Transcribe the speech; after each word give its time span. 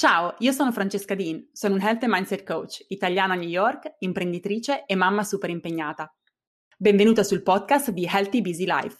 Ciao, 0.00 0.34
io 0.38 0.52
sono 0.52 0.72
Francesca 0.72 1.14
Dean, 1.14 1.50
sono 1.52 1.74
un 1.74 1.82
Health 1.82 2.04
and 2.04 2.12
Mindset 2.14 2.42
Coach, 2.42 2.86
italiana 2.88 3.34
a 3.34 3.36
New 3.36 3.46
York, 3.46 3.96
imprenditrice 3.98 4.86
e 4.86 4.94
mamma 4.94 5.22
super 5.24 5.50
impegnata. 5.50 6.10
Benvenuta 6.78 7.22
sul 7.22 7.42
podcast 7.42 7.90
di 7.90 8.08
Healthy 8.10 8.40
Busy 8.40 8.64
Life. 8.64 8.96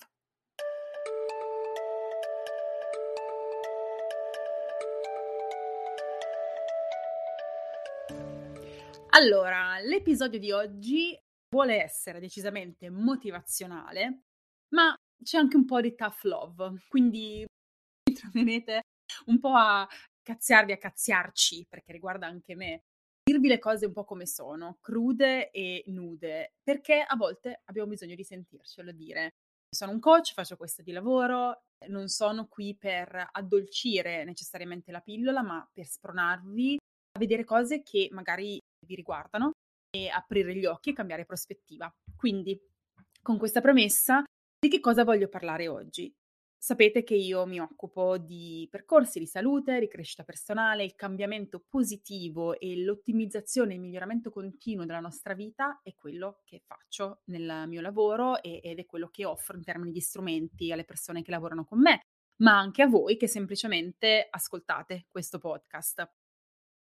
Allora, 9.09 9.79
l'episodio 9.79 10.39
di 10.39 10.53
oggi 10.53 11.19
vuole 11.49 11.83
essere 11.83 12.21
decisamente 12.21 12.91
motivazionale, 12.91 14.25
ma 14.75 14.95
c'è 15.25 15.39
anche 15.39 15.57
un 15.57 15.65
po' 15.65 15.81
di 15.81 15.95
tough 15.95 16.25
love, 16.25 16.85
quindi 16.91 17.47
mi 18.05 18.15
troverete 18.15 18.83
un 19.25 19.41
po' 19.41 19.55
a 19.55 19.89
cazziarvi 20.31 20.73
a 20.73 20.79
cazziarci, 20.79 21.67
perché 21.69 21.93
riguarda 21.93 22.27
anche 22.27 22.55
me, 22.55 22.83
dirvi 23.23 23.49
le 23.49 23.59
cose 23.59 23.87
un 23.87 23.93
po' 23.93 24.05
come 24.05 24.27
sono, 24.27 24.79
crude 24.81 25.51
e 25.51 25.83
nude, 25.89 26.55
perché 26.63 27.05
a 27.07 27.17
volte 27.17 27.63
abbiamo 27.65 27.89
bisogno 27.89 28.15
di 28.15 28.25
sentircelo 28.25 28.93
dire. 28.93 29.31
Sono 29.69 29.93
un 29.93 30.01
coach, 30.01 30.33
faccio 30.33 30.57
questo 30.57 30.83
di 30.83 30.93
lavoro, 30.93 31.63
non 31.89 32.09
sono 32.09 32.47
qui 32.47 32.77
per 32.77 33.29
addolcire 33.33 34.25
necessariamente 34.25 34.93
la 34.93 35.01
pillola, 35.01 35.43
ma 35.43 35.69
per 35.73 35.87
spronarvi 35.87 36.79
a 37.13 37.19
vedere 37.19 37.45
cose 37.45 37.83
che 37.83 38.09
magari 38.13 38.59
vi 38.87 38.95
riguardano 38.95 39.51
e 39.91 40.09
aprire 40.09 40.55
gli 40.55 40.67
occhi 40.67 40.91
e 40.91 40.95
cambiare 40.95 41.25
prospettiva. 41.25 41.93
Quindi, 42.17 42.61
con 43.23 43.39
questa 43.39 43.61
premessa, 43.61 44.25
di 44.59 44.69
che 44.69 44.81
cosa 44.81 45.05
voglio 45.05 45.29
parlare 45.29 45.69
oggi? 45.69 46.13
Sapete 46.63 47.03
che 47.05 47.15
io 47.15 47.47
mi 47.47 47.59
occupo 47.59 48.19
di 48.19 48.69
percorsi 48.71 49.19
di 49.19 49.27
salute, 49.27 49.81
di 49.81 49.89
crescita 49.89 50.25
personale, 50.25 50.85
il 50.85 50.95
cambiamento 50.95 51.65
positivo 51.67 52.61
e 52.61 52.77
l'ottimizzazione 52.83 53.73
e 53.73 53.75
il 53.77 53.81
miglioramento 53.81 54.31
continuo 54.31 54.85
della 54.85 55.01
nostra 55.01 55.33
vita 55.33 55.81
è 55.83 55.95
quello 55.95 56.43
che 56.45 56.61
faccio 56.67 57.23
nel 57.29 57.65
mio 57.67 57.81
lavoro 57.81 58.43
ed 58.43 58.79
è 58.79 58.85
quello 58.85 59.09
che 59.09 59.25
offro 59.25 59.57
in 59.57 59.65
termini 59.65 59.91
di 59.91 60.03
strumenti 60.03 60.71
alle 60.71 60.85
persone 60.85 61.23
che 61.23 61.31
lavorano 61.31 61.65
con 61.65 61.81
me, 61.81 62.03
ma 62.43 62.59
anche 62.59 62.83
a 62.83 62.89
voi 62.89 63.17
che 63.17 63.27
semplicemente 63.27 64.27
ascoltate 64.29 65.07
questo 65.09 65.39
podcast. 65.39 66.13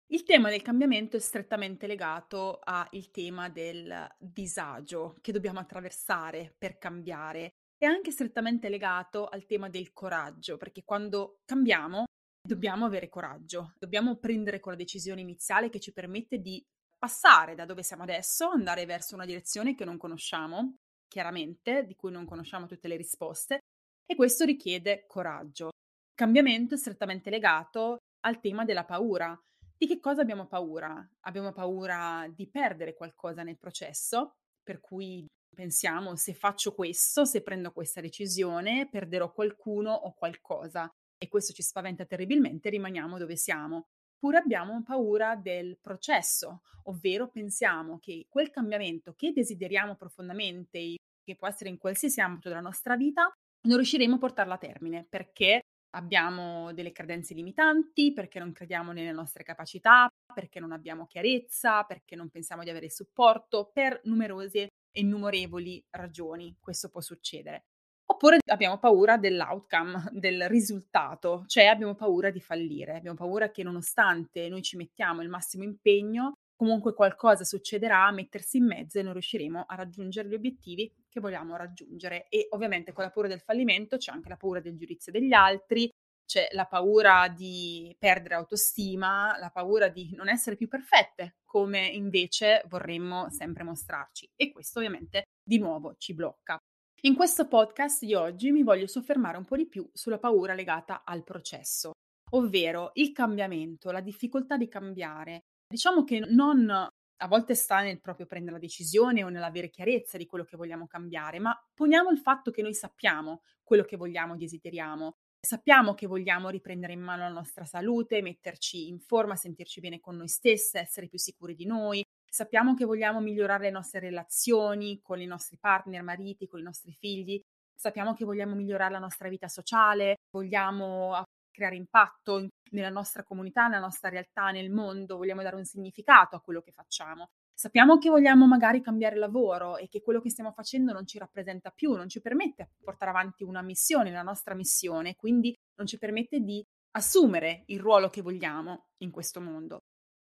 Il 0.06 0.22
tema 0.22 0.48
del 0.48 0.62
cambiamento 0.62 1.18
è 1.18 1.20
strettamente 1.20 1.86
legato 1.86 2.60
al 2.64 3.10
tema 3.10 3.50
del 3.50 4.08
disagio 4.18 5.18
che 5.20 5.32
dobbiamo 5.32 5.58
attraversare 5.58 6.54
per 6.56 6.78
cambiare 6.78 7.56
è 7.86 7.88
anche 7.88 8.10
strettamente 8.10 8.68
legato 8.68 9.26
al 9.26 9.46
tema 9.46 9.68
del 9.68 9.92
coraggio, 9.92 10.56
perché 10.56 10.82
quando 10.84 11.38
cambiamo 11.44 12.04
dobbiamo 12.46 12.84
avere 12.84 13.08
coraggio, 13.08 13.74
dobbiamo 13.78 14.16
prendere 14.16 14.60
quella 14.60 14.76
decisione 14.76 15.20
iniziale 15.20 15.68
che 15.68 15.80
ci 15.80 15.92
permette 15.92 16.38
di 16.38 16.64
passare 16.96 17.54
da 17.54 17.64
dove 17.64 17.82
siamo 17.82 18.04
adesso, 18.04 18.48
andare 18.48 18.86
verso 18.86 19.14
una 19.14 19.24
direzione 19.24 19.74
che 19.74 19.84
non 19.84 19.96
conosciamo, 19.96 20.76
chiaramente, 21.08 21.84
di 21.84 21.94
cui 21.94 22.10
non 22.10 22.24
conosciamo 22.24 22.66
tutte 22.66 22.88
le 22.88 22.96
risposte, 22.96 23.58
e 24.04 24.14
questo 24.14 24.44
richiede 24.44 25.04
coraggio. 25.06 25.70
Cambiamento 26.14 26.74
è 26.74 26.78
strettamente 26.78 27.30
legato 27.30 27.98
al 28.20 28.40
tema 28.40 28.64
della 28.64 28.84
paura. 28.84 29.38
Di 29.76 29.86
che 29.86 30.00
cosa 30.00 30.22
abbiamo 30.22 30.46
paura? 30.46 31.06
Abbiamo 31.20 31.52
paura 31.52 32.26
di 32.32 32.48
perdere 32.48 32.94
qualcosa 32.94 33.42
nel 33.42 33.58
processo, 33.58 34.36
per 34.62 34.80
cui 34.80 35.26
pensiamo 35.56 36.14
se 36.16 36.34
faccio 36.34 36.74
questo, 36.74 37.24
se 37.24 37.42
prendo 37.42 37.72
questa 37.72 38.02
decisione, 38.02 38.88
perderò 38.88 39.32
qualcuno 39.32 39.90
o 39.90 40.12
qualcosa 40.12 40.88
e 41.18 41.28
questo 41.28 41.54
ci 41.54 41.62
spaventa 41.62 42.04
terribilmente, 42.04 42.68
rimaniamo 42.68 43.16
dove 43.16 43.36
siamo. 43.36 43.88
Oppure 44.16 44.38
abbiamo 44.38 44.82
paura 44.82 45.34
del 45.34 45.78
processo, 45.80 46.60
ovvero 46.84 47.28
pensiamo 47.28 47.98
che 47.98 48.26
quel 48.28 48.50
cambiamento 48.50 49.14
che 49.14 49.32
desideriamo 49.32 49.96
profondamente, 49.96 50.96
che 51.24 51.36
può 51.36 51.48
essere 51.48 51.70
in 51.70 51.78
qualsiasi 51.78 52.20
ambito 52.20 52.48
della 52.48 52.60
nostra 52.60 52.96
vita, 52.96 53.30
non 53.66 53.76
riusciremo 53.76 54.14
a 54.14 54.18
portarla 54.18 54.54
a 54.54 54.58
termine 54.58 55.06
perché 55.08 55.62
abbiamo 55.96 56.72
delle 56.74 56.92
credenze 56.92 57.34
limitanti, 57.34 58.12
perché 58.12 58.38
non 58.38 58.52
crediamo 58.52 58.92
nelle 58.92 59.12
nostre 59.12 59.42
capacità, 59.42 60.08
perché 60.34 60.60
non 60.60 60.72
abbiamo 60.72 61.06
chiarezza, 61.06 61.84
perché 61.84 62.14
non 62.16 62.28
pensiamo 62.28 62.62
di 62.62 62.70
avere 62.70 62.90
supporto, 62.90 63.70
per 63.72 64.00
numerose 64.04 64.68
innumerevoli 64.98 65.84
ragioni 65.90 66.56
questo 66.60 66.88
può 66.88 67.00
succedere. 67.00 67.66
Oppure 68.08 68.38
abbiamo 68.46 68.78
paura 68.78 69.16
dell'outcome, 69.16 70.04
del 70.12 70.48
risultato, 70.48 71.44
cioè 71.46 71.66
abbiamo 71.66 71.94
paura 71.94 72.30
di 72.30 72.40
fallire, 72.40 72.96
abbiamo 72.96 73.16
paura 73.16 73.50
che 73.50 73.62
nonostante 73.62 74.48
noi 74.48 74.62
ci 74.62 74.76
mettiamo 74.76 75.22
il 75.22 75.28
massimo 75.28 75.64
impegno, 75.64 76.34
comunque 76.54 76.94
qualcosa 76.94 77.44
succederà 77.44 78.10
mettersi 78.12 78.56
in 78.58 78.66
mezzo 78.66 78.98
e 78.98 79.02
non 79.02 79.12
riusciremo 79.12 79.64
a 79.66 79.74
raggiungere 79.74 80.28
gli 80.28 80.34
obiettivi 80.34 80.90
che 81.08 81.20
vogliamo 81.20 81.56
raggiungere. 81.56 82.28
E 82.28 82.46
ovviamente 82.50 82.92
con 82.92 83.04
la 83.04 83.10
paura 83.10 83.28
del 83.28 83.40
fallimento 83.40 83.96
c'è 83.96 84.12
anche 84.12 84.28
la 84.28 84.36
paura 84.36 84.60
del 84.60 84.76
giudizio 84.76 85.12
degli 85.12 85.32
altri, 85.32 85.90
c'è 86.26 86.48
la 86.52 86.66
paura 86.66 87.28
di 87.28 87.94
perdere 87.98 88.34
autostima, 88.34 89.38
la 89.38 89.50
paura 89.50 89.88
di 89.88 90.12
non 90.14 90.28
essere 90.28 90.56
più 90.56 90.68
perfette, 90.68 91.36
come 91.44 91.86
invece 91.86 92.62
vorremmo 92.68 93.30
sempre 93.30 93.62
mostrarci. 93.62 94.28
E 94.36 94.52
questo 94.52 94.80
ovviamente 94.80 95.22
di 95.42 95.58
nuovo 95.58 95.94
ci 95.96 96.14
blocca. 96.14 96.58
In 97.02 97.14
questo 97.14 97.46
podcast 97.46 98.04
di 98.04 98.14
oggi 98.14 98.50
mi 98.50 98.62
voglio 98.62 98.86
soffermare 98.86 99.38
un 99.38 99.44
po' 99.44 99.56
di 99.56 99.68
più 99.68 99.88
sulla 99.92 100.18
paura 100.18 100.54
legata 100.54 101.04
al 101.04 101.22
processo, 101.22 101.92
ovvero 102.32 102.90
il 102.94 103.12
cambiamento, 103.12 103.92
la 103.92 104.00
difficoltà 104.00 104.56
di 104.56 104.68
cambiare. 104.68 105.42
Diciamo 105.68 106.04
che 106.04 106.18
non 106.18 106.88
a 107.18 107.28
volte 107.28 107.54
sta 107.54 107.80
nel 107.80 108.00
proprio 108.00 108.26
prendere 108.26 108.56
la 108.56 108.60
decisione 108.60 109.24
o 109.24 109.28
nell'avere 109.28 109.70
chiarezza 109.70 110.18
di 110.18 110.26
quello 110.26 110.44
che 110.44 110.56
vogliamo 110.56 110.86
cambiare, 110.86 111.38
ma 111.38 111.56
poniamo 111.74 112.10
il 112.10 112.18
fatto 112.18 112.50
che 112.50 112.62
noi 112.62 112.74
sappiamo 112.74 113.42
quello 113.62 113.84
che 113.84 113.96
vogliamo, 113.96 114.36
desideriamo 114.36 115.16
Sappiamo 115.46 115.94
che 115.94 116.08
vogliamo 116.08 116.48
riprendere 116.48 116.92
in 116.92 117.00
mano 117.00 117.22
la 117.22 117.28
nostra 117.28 117.64
salute, 117.64 118.20
metterci 118.20 118.88
in 118.88 118.98
forma, 118.98 119.36
sentirci 119.36 119.78
bene 119.78 120.00
con 120.00 120.16
noi 120.16 120.26
stesse, 120.26 120.80
essere 120.80 121.06
più 121.06 121.20
sicuri 121.20 121.54
di 121.54 121.66
noi. 121.66 122.04
Sappiamo 122.28 122.74
che 122.74 122.84
vogliamo 122.84 123.20
migliorare 123.20 123.66
le 123.66 123.70
nostre 123.70 124.00
relazioni 124.00 124.98
con 125.00 125.20
i 125.20 125.26
nostri 125.26 125.56
partner, 125.56 126.02
mariti, 126.02 126.48
con 126.48 126.58
i 126.58 126.64
nostri 126.64 126.92
figli. 126.98 127.40
Sappiamo 127.72 128.12
che 128.12 128.24
vogliamo 128.24 128.56
migliorare 128.56 128.90
la 128.90 128.98
nostra 128.98 129.28
vita 129.28 129.46
sociale, 129.46 130.16
vogliamo 130.32 131.22
creare 131.52 131.76
impatto 131.76 132.48
nella 132.72 132.90
nostra 132.90 133.22
comunità, 133.22 133.68
nella 133.68 133.78
nostra 133.82 134.08
realtà, 134.08 134.50
nel 134.50 134.72
mondo, 134.72 135.16
vogliamo 135.16 135.42
dare 135.42 135.54
un 135.54 135.64
significato 135.64 136.34
a 136.34 136.40
quello 136.40 136.60
che 136.60 136.72
facciamo. 136.72 137.28
Sappiamo 137.58 137.96
che 137.96 138.10
vogliamo 138.10 138.46
magari 138.46 138.82
cambiare 138.82 139.16
lavoro 139.16 139.78
e 139.78 139.88
che 139.88 140.02
quello 140.02 140.20
che 140.20 140.28
stiamo 140.28 140.52
facendo 140.52 140.92
non 140.92 141.06
ci 141.06 141.16
rappresenta 141.16 141.70
più, 141.70 141.94
non 141.94 142.06
ci 142.06 142.20
permette 142.20 142.68
di 142.76 142.84
portare 142.84 143.10
avanti 143.10 143.44
una 143.44 143.62
missione, 143.62 144.10
la 144.10 144.20
nostra 144.20 144.54
missione, 144.54 145.14
quindi 145.16 145.56
non 145.76 145.86
ci 145.86 145.96
permette 145.96 146.40
di 146.40 146.62
assumere 146.90 147.62
il 147.68 147.80
ruolo 147.80 148.10
che 148.10 148.20
vogliamo 148.20 148.88
in 148.98 149.10
questo 149.10 149.40
mondo. 149.40 149.78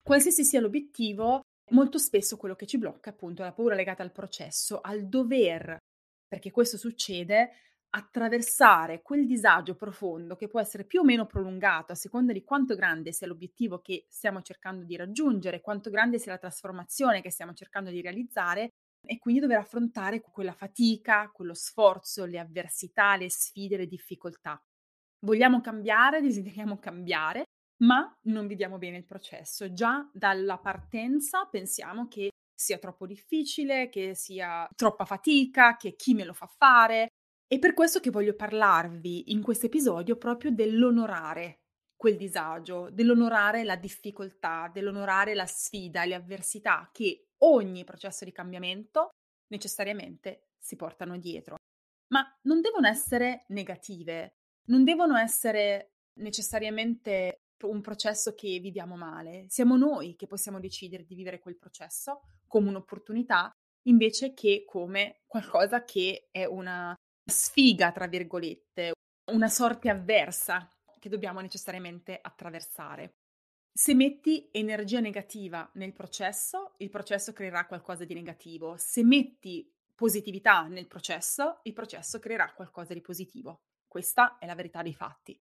Qualsiasi 0.01 0.45
sia 0.45 0.61
l'obiettivo, 0.61 1.41
molto 1.73 1.99
spesso 1.99 2.37
quello 2.37 2.55
che 2.55 2.67
ci 2.67 2.79
blocca 2.79 3.11
appunto 3.11 3.43
è 3.43 3.47
la 3.47 3.53
paura 3.53 3.75
legata 3.75 4.05
al 4.05 4.13
processo, 4.13 4.81
al 4.81 5.09
dover, 5.09 5.79
perché 6.29 6.53
questo 6.53 6.77
succede 6.77 7.51
attraversare 7.91 9.03
quel 9.03 9.27
disagio 9.27 9.75
profondo 9.75 10.37
che 10.37 10.49
può 10.49 10.61
essere 10.61 10.85
più 10.85 11.01
o 11.01 11.05
meno 11.05 11.27
prolungato 11.27 11.93
a 11.93 11.95
seconda 11.95 12.33
di 12.33 12.45
quanto 12.45 12.75
grande 12.75 13.13
sia 13.13 13.27
l'obiettivo 13.27 13.81
che 13.81 14.07
stiamo 14.09 14.43
cercando 14.43 14.85
di 14.85 14.97
raggiungere, 14.97 15.61
quanto 15.61 15.91
grande 15.91 16.19
sia 16.19 16.33
la 16.33 16.39
trasformazione 16.39 17.23
che 17.23 17.31
stiamo 17.31 17.55
cercando 17.55 17.91
di 17.91 18.01
realizzare 18.01 18.71
e 19.07 19.19
quindi 19.19 19.41
dover 19.41 19.59
affrontare 19.59 20.21
quella 20.21 20.53
fatica, 20.53 21.31
quello 21.33 21.55
sforzo, 21.55 22.25
le 22.25 22.39
avversità, 22.39 23.17
le 23.17 23.31
sfide, 23.31 23.77
le 23.77 23.87
difficoltà. 23.87 24.61
Vogliamo 25.21 25.61
cambiare, 25.61 26.21
desideriamo 26.21 26.79
cambiare, 26.79 27.45
ma 27.83 28.15
non 28.25 28.47
vediamo 28.47 28.79
bene 28.79 28.99
il 28.99 29.05
processo. 29.05 29.73
Già 29.73 30.09
dalla 30.13 30.59
partenza 30.59 31.47
pensiamo 31.47 32.09
che 32.09 32.31
sia 32.55 32.79
troppo 32.79 33.07
difficile, 33.07 33.89
che 33.89 34.15
sia 34.15 34.69
troppa 34.75 35.05
fatica, 35.05 35.77
che 35.77 35.95
chi 35.95 36.15
me 36.15 36.25
lo 36.25 36.33
fa 36.33 36.47
fare, 36.47 37.09
è 37.49 37.59
per 37.59 37.75
questo 37.75 38.01
che 38.01 38.11
voglio 38.11 38.35
parlarvi 38.35 39.31
in 39.31 39.43
questo 39.43 39.67
episodio 39.67 40.17
proprio 40.17 40.51
dell'onorare 40.51 41.61
quel 41.97 42.17
disagio, 42.17 42.91
dell'onorare 42.91 43.65
la 43.65 43.77
difficoltà, 43.77 44.69
dell'onorare 44.73 45.35
la 45.35 45.47
sfida, 45.47 46.05
le 46.05 46.15
avversità 46.15 46.91
che 46.93 47.29
ogni 47.39 47.85
processo 47.85 48.25
di 48.25 48.33
cambiamento 48.33 49.11
necessariamente 49.49 50.49
si 50.59 50.77
portano 50.77 51.17
dietro. 51.19 51.57
Ma 52.09 52.25
non 52.43 52.61
devono 52.61 52.89
essere 52.89 53.45
negative, 53.49 54.35
non 54.67 54.85
devono 54.85 55.17
essere 55.17 55.93
necessariamente 56.21 57.43
un 57.63 57.81
processo 57.81 58.35
che 58.35 58.59
viviamo 58.59 58.97
male. 58.97 59.47
Siamo 59.49 59.77
noi 59.77 60.17
che 60.17 60.27
possiamo 60.27 60.61
decidere 60.61 61.05
di 61.05 61.15
vivere 61.15 61.39
quel 61.39 61.57
processo 61.57 62.23
come 62.47 62.69
un'opportunità 62.69 63.51
invece 63.87 64.35
che 64.35 64.65
come 64.67 65.23
qualcosa 65.27 65.85
che 65.85 66.29
è 66.31 66.45
una 66.45 66.95
sfiga, 67.27 67.91
tra 67.93 68.07
virgolette, 68.07 68.93
una 69.33 69.49
sorte 69.49 69.91
avversa 69.91 70.71
che 70.99 71.09
dobbiamo 71.09 71.41
necessariamente 71.41 72.19
attraversare. 72.21 73.17
Se 73.73 73.95
metti 73.95 74.49
energia 74.53 75.01
negativa 75.01 75.69
nel 75.75 75.93
processo, 75.93 76.75
il 76.79 76.89
processo 76.89 77.33
creerà 77.33 77.67
qualcosa 77.67 78.05
di 78.05 78.15
negativo. 78.15 78.77
Se 78.79 79.03
metti 79.05 79.71
positività 79.95 80.67
nel 80.67 80.87
processo, 80.87 81.61
il 81.65 81.73
processo 81.73 82.19
creerà 82.19 82.53
qualcosa 82.55 82.95
di 82.95 83.01
positivo. 83.01 83.63
Questa 83.87 84.39
è 84.39 84.47
la 84.47 84.55
verità 84.55 84.83
dei 84.83 84.95
fatti. 84.95 85.39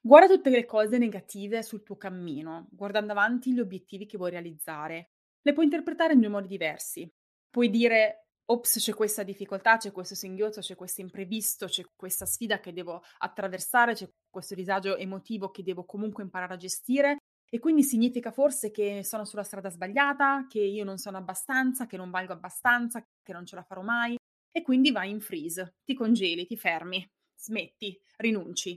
Guarda 0.00 0.32
tutte 0.32 0.50
le 0.50 0.64
cose 0.64 0.98
negative 0.98 1.62
sul 1.62 1.82
tuo 1.82 1.96
cammino, 1.96 2.68
guardando 2.70 3.12
avanti 3.12 3.52
gli 3.52 3.60
obiettivi 3.60 4.06
che 4.06 4.16
vuoi 4.16 4.30
realizzare. 4.30 5.10
Le 5.42 5.52
puoi 5.52 5.64
interpretare 5.64 6.12
in 6.12 6.20
due 6.20 6.28
modi 6.28 6.46
diversi. 6.46 7.10
Puoi 7.50 7.70
dire, 7.70 8.27
ops, 8.50 8.78
c'è 8.78 8.94
questa 8.94 9.22
difficoltà, 9.22 9.76
c'è 9.76 9.92
questo 9.92 10.14
singhiozzo, 10.14 10.60
c'è 10.60 10.74
questo 10.74 11.00
imprevisto, 11.00 11.66
c'è 11.66 11.84
questa 11.94 12.26
sfida 12.26 12.60
che 12.60 12.72
devo 12.72 13.02
attraversare, 13.18 13.94
c'è 13.94 14.08
questo 14.30 14.54
disagio 14.54 14.96
emotivo 14.96 15.50
che 15.50 15.62
devo 15.62 15.84
comunque 15.84 16.22
imparare 16.22 16.54
a 16.54 16.56
gestire 16.56 17.16
e 17.50 17.58
quindi 17.58 17.82
significa 17.82 18.30
forse 18.30 18.70
che 18.70 19.02
sono 19.04 19.24
sulla 19.24 19.42
strada 19.42 19.70
sbagliata, 19.70 20.46
che 20.48 20.60
io 20.60 20.84
non 20.84 20.98
sono 20.98 21.16
abbastanza, 21.16 21.86
che 21.86 21.96
non 21.96 22.10
valgo 22.10 22.32
abbastanza, 22.32 23.02
che 23.22 23.32
non 23.32 23.46
ce 23.46 23.56
la 23.56 23.62
farò 23.62 23.82
mai. 23.82 24.16
E 24.50 24.62
quindi 24.62 24.90
vai 24.90 25.10
in 25.10 25.20
freeze, 25.20 25.76
ti 25.84 25.94
congeli, 25.94 26.46
ti 26.46 26.56
fermi, 26.56 27.06
smetti, 27.36 27.98
rinunci. 28.16 28.76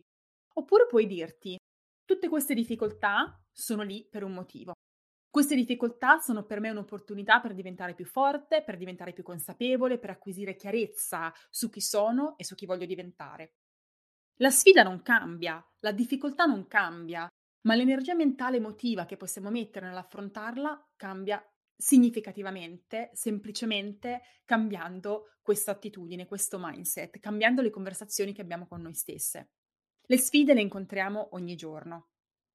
Oppure 0.53 0.85
puoi 0.87 1.07
dirti, 1.07 1.57
tutte 2.05 2.29
queste 2.29 2.53
difficoltà 2.53 3.37
sono 3.51 3.83
lì 3.83 4.05
per 4.09 4.23
un 4.23 4.33
motivo. 4.33 4.73
Queste 5.31 5.55
difficoltà 5.55 6.19
sono 6.19 6.43
per 6.43 6.59
me 6.59 6.71
un'opportunità 6.71 7.39
per 7.39 7.53
diventare 7.53 7.95
più 7.95 8.03
forte, 8.03 8.63
per 8.63 8.75
diventare 8.75 9.13
più 9.13 9.23
consapevole, 9.23 9.97
per 9.97 10.09
acquisire 10.09 10.57
chiarezza 10.57 11.33
su 11.49 11.69
chi 11.69 11.79
sono 11.79 12.37
e 12.37 12.43
su 12.43 12.53
chi 12.53 12.65
voglio 12.65 12.85
diventare. 12.85 13.53
La 14.41 14.49
sfida 14.49 14.83
non 14.83 15.01
cambia, 15.01 15.65
la 15.79 15.93
difficoltà 15.93 16.43
non 16.43 16.67
cambia, 16.67 17.29
ma 17.61 17.75
l'energia 17.75 18.13
mentale 18.13 18.57
emotiva 18.57 19.05
che 19.05 19.15
possiamo 19.15 19.49
mettere 19.49 19.87
nell'affrontarla 19.87 20.89
cambia 20.97 21.41
significativamente, 21.77 23.09
semplicemente 23.13 24.21
cambiando 24.43 25.37
questa 25.41 25.71
attitudine, 25.71 26.25
questo 26.25 26.57
mindset, 26.59 27.19
cambiando 27.19 27.61
le 27.61 27.69
conversazioni 27.69 28.33
che 28.33 28.41
abbiamo 28.41 28.67
con 28.67 28.81
noi 28.81 28.95
stesse. 28.95 29.51
Le 30.01 30.17
sfide 30.17 30.53
le 30.53 30.61
incontriamo 30.61 31.29
ogni 31.31 31.55
giorno. 31.55 32.09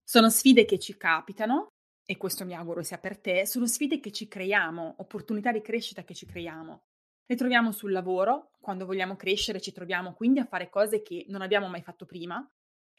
Sono 0.05 0.29
sfide 0.29 0.67
che 0.67 0.79
ci 0.79 0.97
capitano, 0.99 1.69
e 2.07 2.17
questo 2.17 2.45
mi 2.45 2.55
auguro 2.55 2.83
sia 2.83 2.99
per 2.99 3.19
te, 3.19 3.47
sono 3.47 3.67
sfide 3.67 3.99
che 3.99 4.13
ci 4.13 4.29
creiamo, 4.29 4.95
opportunità 4.99 5.51
di 5.51 5.61
crescita 5.61 6.05
che 6.05 6.15
ci 6.15 6.25
creiamo. 6.25 6.85
Le 7.27 7.35
troviamo 7.35 7.73
sul 7.73 7.91
lavoro, 7.91 8.53
quando 8.61 8.87
vogliamo 8.87 9.17
crescere 9.17 9.61
ci 9.61 9.73
troviamo 9.73 10.15
quindi 10.15 10.39
a 10.39 10.47
fare 10.47 10.71
cose 10.71 11.03
che 11.03 11.27
non 11.29 11.43
abbiamo 11.43 11.67
mai 11.67 11.83
fatto 11.83 12.07
prima, 12.07 12.49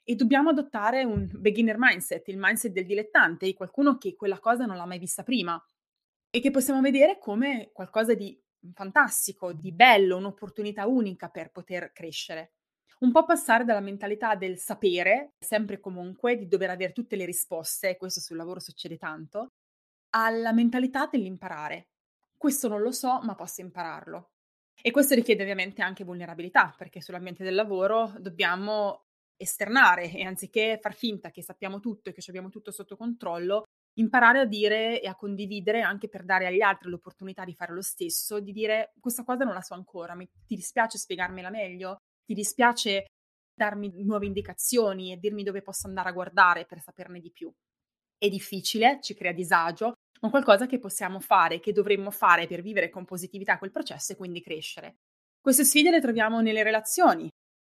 e 0.04 0.16
dobbiamo 0.16 0.50
adottare 0.50 1.04
un 1.04 1.28
beginner 1.34 1.78
mindset, 1.78 2.28
il 2.28 2.38
mindset 2.38 2.72
del 2.72 2.86
dilettante, 2.86 3.46
di 3.46 3.54
qualcuno 3.54 3.98
che 3.98 4.16
quella 4.16 4.40
cosa 4.40 4.66
non 4.66 4.78
l'ha 4.78 4.86
mai 4.86 5.00
vista 5.00 5.24
prima 5.24 5.62
e 6.30 6.40
che 6.40 6.52
possiamo 6.52 6.82
vedere 6.82 7.18
come 7.18 7.72
qualcosa 7.74 8.14
di 8.14 8.38
fantastico, 8.74 9.54
di 9.54 9.72
bello, 9.72 10.18
un'opportunità 10.18 10.86
unica 10.86 11.30
per 11.30 11.52
poter 11.52 11.92
crescere. 11.94 12.57
Un 13.00 13.12
po' 13.12 13.26
passare 13.26 13.64
dalla 13.64 13.80
mentalità 13.80 14.34
del 14.34 14.58
sapere, 14.58 15.34
sempre 15.38 15.76
e 15.76 15.80
comunque, 15.80 16.36
di 16.36 16.48
dover 16.48 16.72
avere 16.72 16.94
tutte 16.94 17.16
le 17.16 17.26
risposte, 17.26 17.90
e 17.90 17.98
questo 17.98 18.20
sul 18.20 18.38
lavoro 18.38 18.60
succede 18.60 18.98
tanto, 18.98 19.50
alla 20.16 20.52
mentalità 20.52 21.06
dell'imparare. 21.06 21.90
Questo 22.36 22.68
non 22.68 22.82
lo 22.82 22.92
so, 22.92 23.20
ma 23.22 23.36
posso 23.36 23.62
impararlo. 23.62 24.32
E 24.82 24.90
questo 24.92 25.14
richiede 25.14 25.44
ovviamente 25.44 25.84
anche 25.84 26.04
vulnerabilità, 26.04 26.74
perché 26.76 27.02
sull'ambiente 27.02 27.44
del 27.44 27.54
lavoro 27.54 28.14
dobbiamo 28.18 29.04
esternare 29.38 30.12
e 30.12 30.24
anziché 30.24 30.80
far 30.82 30.96
finta 30.96 31.30
che 31.30 31.44
sappiamo 31.44 31.80
tutto 31.80 32.10
e 32.10 32.14
che 32.14 32.24
abbiamo 32.28 32.50
tutto 32.50 32.72
sotto 32.72 32.98
controllo, 32.98 33.66
imparare 34.00 34.40
a 34.40 34.46
dire 34.46 35.00
e 35.02 35.08
a 35.08 35.16
condividere 35.16 35.82
anche 35.82 36.10
per 36.10 36.24
dare 36.24 36.48
agli 36.48 36.62
altri 36.62 36.90
l'opportunità 36.90 37.46
di 37.46 37.54
fare 37.54 37.74
lo 37.74 37.82
stesso, 37.82 38.40
di 38.40 38.52
dire 38.52 38.94
questa 39.00 39.24
cosa 39.24 39.44
non 39.44 39.54
la 39.54 39.62
so 39.62 39.76
ancora, 39.76 40.16
mi, 40.16 40.28
ti 40.46 40.56
dispiace 40.56 40.98
spiegarmela 40.98 41.50
meglio? 41.50 41.98
Ti 42.28 42.34
dispiace 42.34 43.06
darmi 43.56 44.04
nuove 44.04 44.26
indicazioni 44.26 45.14
e 45.14 45.18
dirmi 45.18 45.44
dove 45.44 45.62
posso 45.62 45.88
andare 45.88 46.10
a 46.10 46.12
guardare 46.12 46.66
per 46.66 46.82
saperne 46.82 47.22
di 47.22 47.32
più? 47.32 47.50
È 48.18 48.28
difficile, 48.28 49.00
ci 49.02 49.14
crea 49.14 49.32
disagio, 49.32 49.94
ma 50.20 50.30
qualcosa 50.30 50.66
che 50.66 50.78
possiamo 50.78 51.22
fare, 51.22 51.62
che 51.62 51.72
dovremmo 51.72 52.12
fare 52.12 52.46
per 52.46 52.62
vivere 52.62 52.90
con 52.90 53.06
positività 53.06 53.58
quel 53.58 53.72
processo 53.72 54.12
e 54.12 54.18
quindi 54.18 54.42
crescere. 54.42 54.98
Queste 55.40 55.64
sfide 55.64 55.90
le 55.90 56.02
troviamo 56.02 56.42
nelle 56.42 56.64
relazioni, 56.64 57.30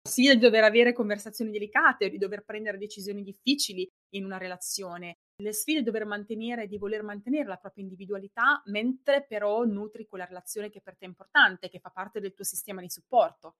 sia 0.01 0.33
di 0.33 0.39
dover 0.39 0.63
avere 0.63 0.93
conversazioni 0.93 1.51
delicate, 1.51 2.09
di 2.09 2.17
dover 2.17 2.43
prendere 2.43 2.79
decisioni 2.79 3.21
difficili 3.21 3.87
in 4.15 4.25
una 4.25 4.39
relazione, 4.39 5.17
le 5.43 5.53
sfide 5.53 5.79
di 5.79 5.85
dover 5.85 6.05
mantenere, 6.05 6.65
di 6.65 6.79
voler 6.79 7.03
mantenere 7.03 7.47
la 7.47 7.57
propria 7.57 7.83
individualità, 7.83 8.63
mentre 8.65 9.27
però 9.27 9.63
nutri 9.63 10.07
quella 10.07 10.25
relazione 10.25 10.71
che 10.71 10.81
per 10.81 10.97
te 10.97 11.05
è 11.05 11.07
importante, 11.07 11.69
che 11.69 11.79
fa 11.79 11.91
parte 11.91 12.19
del 12.19 12.33
tuo 12.33 12.45
sistema 12.45 12.81
di 12.81 12.89
supporto. 12.89 13.57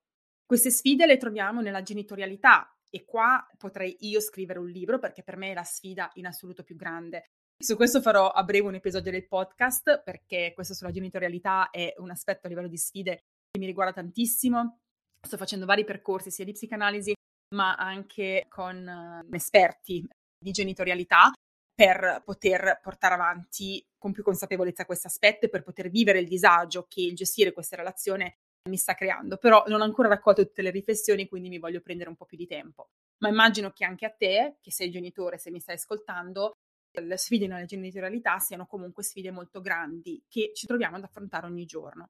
Queste 0.50 0.72
sfide 0.72 1.06
le 1.06 1.18
troviamo 1.18 1.62
nella 1.62 1.84
genitorialità 1.84 2.75
e 2.90 3.06
qua 3.06 3.48
potrei 3.56 3.96
io 4.00 4.19
scrivere 4.19 4.57
un 4.57 4.68
libro 4.68 4.98
perché 4.98 5.22
per 5.22 5.38
me 5.38 5.51
è 5.51 5.54
la 5.54 5.62
sfida 5.63 6.10
in 6.16 6.25
assoluto 6.25 6.63
più 6.63 6.75
grande. 6.75 7.25
Su 7.56 7.75
questo 7.75 8.01
farò 8.01 8.31
a 8.31 8.44
breve 8.44 8.66
un 8.66 8.74
episodio 8.74 9.12
del 9.12 9.28
podcast 9.28 10.01
perché 10.01 10.54
questo 10.56 10.74
sulla 10.74 10.90
genitorialità 10.90 11.69
è 11.69 11.94
un 11.98 12.10
aspetto 12.10 12.48
a 12.48 12.50
livello 12.50 12.68
di 12.68 12.78
sfide 12.78 13.18
che 13.51 13.60
mi 13.60 13.68
riguarda 13.68 13.94
tantissimo 13.94 14.80
sto 15.22 15.38
facendo 15.38 15.68
vari 15.68 15.84
percorsi 15.84 16.31
sia 16.31 16.46
di 16.46 16.54
psicanalisi 16.54 17.13
ma 17.54 17.75
anche 17.75 18.48
con 18.50 19.22
uh, 19.24 19.36
esperti 19.36 20.04
di 20.36 20.52
genitorialità 20.52 21.31
per 21.72 22.24
poter 22.25 22.80
portare 22.81 23.13
avanti 23.13 23.86
con 24.00 24.13
più 24.13 24.24
consapevolezza 24.24 24.88
questo 24.88 25.06
aspetto 25.06 25.45
e 25.45 25.50
per 25.50 25.62
poter 25.62 25.92
vivere 25.92 26.18
il 26.18 26.28
disagio 26.28 26.88
che 26.88 27.02
il 27.02 27.13
gestire 27.13 27.54
questa 27.54 27.75
relazione 27.75 28.38
mi 28.69 28.77
sta 28.77 28.94
creando. 28.94 29.38
Però 29.38 29.63
non 29.68 29.81
ho 29.81 29.83
ancora 29.83 30.07
raccolto 30.07 30.45
tutte 30.45 30.62
le 30.62 30.71
riflessioni, 30.71 31.27
quindi 31.27 31.50
mi 31.50 31.60
voglio 31.60 31.81
prendere 31.81 32.10
un 32.10 32.16
po' 32.16 32.25
più 32.25 32.38
di 32.38 32.48
tempo. 32.48 32.89
Ma 33.18 33.27
immagino 33.27 33.71
che 33.71 33.83
anche 33.83 34.06
a 34.06 34.12
te, 34.12 34.57
che 34.62 34.71
sei 34.71 34.89
genitore, 34.89 35.38
se 35.38 35.51
mi 35.51 35.60
stai 35.60 35.75
ascoltando, 35.75 36.54
le 36.92 37.18
sfide 37.18 37.48
nella 37.48 37.66
genitorialità 37.66 38.39
siano 38.39 38.66
comunque 38.66 39.04
sfide 39.04 39.31
molto 39.31 39.62
grandi 39.62 40.24
che 40.27 40.51
ci 40.54 40.66
troviamo 40.66 40.95
ad 40.95 41.04
affrontare 41.04 41.45
ogni 41.45 41.66
giorno. 41.66 42.10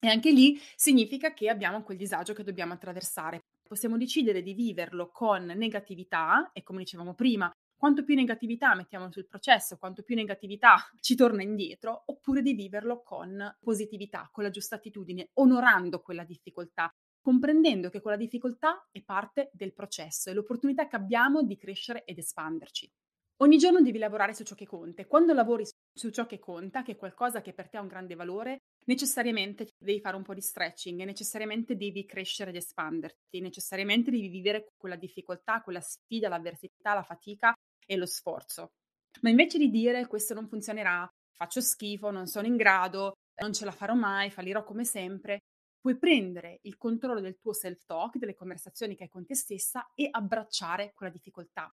E 0.00 0.08
anche 0.08 0.30
lì 0.30 0.60
significa 0.76 1.32
che 1.32 1.48
abbiamo 1.48 1.82
quel 1.82 1.96
disagio 1.96 2.32
che 2.32 2.44
dobbiamo 2.44 2.72
attraversare. 2.72 3.40
Possiamo 3.62 3.96
decidere 3.96 4.42
di 4.42 4.54
viverlo 4.54 5.10
con 5.10 5.44
negatività 5.44 6.50
e 6.52 6.62
come 6.62 6.80
dicevamo 6.80 7.14
prima, 7.14 7.50
quanto 7.78 8.02
più 8.02 8.16
negatività 8.16 8.74
mettiamo 8.74 9.10
sul 9.10 9.28
processo, 9.28 9.78
quanto 9.78 10.02
più 10.02 10.16
negatività 10.16 10.76
ci 11.00 11.14
torna 11.14 11.42
indietro, 11.42 12.02
oppure 12.06 12.42
di 12.42 12.52
viverlo 12.52 13.02
con 13.02 13.56
positività, 13.60 14.28
con 14.32 14.42
la 14.42 14.50
giusta 14.50 14.74
attitudine, 14.74 15.30
onorando 15.34 16.00
quella 16.00 16.24
difficoltà, 16.24 16.92
comprendendo 17.22 17.88
che 17.88 18.00
quella 18.00 18.16
difficoltà 18.16 18.86
è 18.90 19.00
parte 19.02 19.50
del 19.52 19.72
processo 19.72 20.28
e 20.28 20.34
l'opportunità 20.34 20.88
che 20.88 20.96
abbiamo 20.96 21.42
di 21.42 21.56
crescere 21.56 22.04
ed 22.04 22.18
espanderci. 22.18 22.90
Ogni 23.40 23.58
giorno 23.58 23.80
devi 23.80 23.98
lavorare 23.98 24.34
su 24.34 24.42
ciò 24.42 24.56
che 24.56 24.66
conta 24.66 25.02
e 25.02 25.06
quando 25.06 25.32
lavori 25.32 25.64
su 25.94 26.10
ciò 26.10 26.26
che 26.26 26.40
conta, 26.40 26.82
che 26.82 26.92
è 26.92 26.96
qualcosa 26.96 27.40
che 27.40 27.52
per 27.52 27.68
te 27.68 27.76
ha 27.76 27.80
un 27.80 27.86
grande 27.86 28.16
valore, 28.16 28.62
necessariamente 28.86 29.68
devi 29.78 30.00
fare 30.00 30.16
un 30.16 30.24
po' 30.24 30.34
di 30.34 30.40
stretching, 30.40 31.04
necessariamente 31.04 31.76
devi 31.76 32.04
crescere 32.04 32.50
ed 32.50 32.56
espanderti, 32.56 33.40
necessariamente 33.40 34.10
devi 34.10 34.26
vivere 34.26 34.66
quella 34.76 34.96
difficoltà, 34.96 35.62
quella 35.62 35.80
sfida, 35.80 36.28
l'avversità, 36.28 36.94
la 36.94 37.04
fatica 37.04 37.54
e 37.88 37.96
lo 37.96 38.06
sforzo. 38.06 38.72
Ma 39.22 39.30
invece 39.30 39.58
di 39.58 39.70
dire 39.70 40.06
questo 40.06 40.34
non 40.34 40.46
funzionerà, 40.46 41.08
faccio 41.32 41.60
schifo, 41.60 42.10
non 42.10 42.26
sono 42.26 42.46
in 42.46 42.56
grado, 42.56 43.14
non 43.40 43.52
ce 43.52 43.64
la 43.64 43.70
farò 43.70 43.94
mai, 43.94 44.30
fallirò 44.30 44.62
come 44.64 44.84
sempre, 44.84 45.38
puoi 45.80 45.96
prendere 45.96 46.58
il 46.62 46.76
controllo 46.76 47.20
del 47.20 47.38
tuo 47.38 47.52
self-talk, 47.52 48.16
delle 48.18 48.34
conversazioni 48.34 48.94
che 48.94 49.04
hai 49.04 49.08
con 49.08 49.24
te 49.24 49.34
stessa 49.34 49.90
e 49.94 50.08
abbracciare 50.10 50.92
quella 50.94 51.12
difficoltà. 51.12 51.72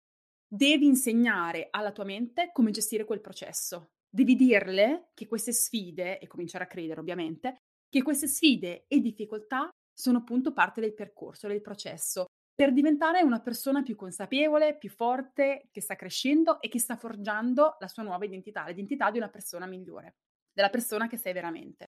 Devi 0.48 0.86
insegnare 0.86 1.68
alla 1.70 1.92
tua 1.92 2.06
mente 2.06 2.50
come 2.52 2.72
gestire 2.72 3.06
quel 3.06 3.22
processo. 3.22 3.92
Devi 4.10 4.36
dirle 4.36 5.12
che 5.14 5.28
queste 5.28 5.54
sfide, 5.54 6.20
e 6.20 6.26
cominciare 6.28 6.64
a 6.64 6.68
credere 6.68 7.00
ovviamente, 7.00 7.58
che 7.88 8.02
queste 8.02 8.28
sfide 8.28 8.86
e 8.88 9.00
difficoltà 9.00 9.70
sono 9.94 10.20
appunto 10.20 10.54
parte 10.54 10.82
del 10.82 10.94
percorso, 10.94 11.48
del 11.48 11.62
processo, 11.62 12.26
per 12.60 12.74
diventare 12.74 13.22
una 13.22 13.40
persona 13.40 13.84
più 13.84 13.96
consapevole, 13.96 14.78
più 14.78 14.90
forte, 14.90 15.70
che 15.72 15.80
sta 15.80 15.96
crescendo 15.96 16.60
e 16.60 16.68
che 16.68 16.78
sta 16.78 16.98
forgiando 16.98 17.78
la 17.80 17.88
sua 17.88 18.04
nuova 18.04 18.26
identità, 18.26 18.68
l'identità 18.68 19.10
di 19.12 19.18
una 19.18 19.30
persona 19.30 19.66
migliore, 19.66 20.18
della 20.52 20.68
persona 20.68 21.08
che 21.08 21.16
sei 21.16 21.32
veramente. 21.32 21.86